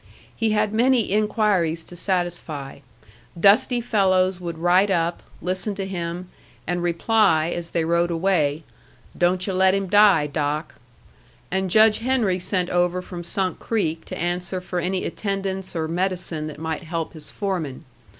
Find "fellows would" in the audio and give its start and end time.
3.79-4.57